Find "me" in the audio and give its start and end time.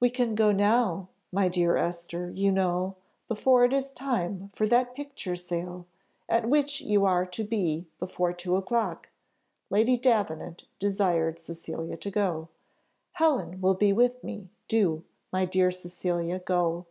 14.24-14.48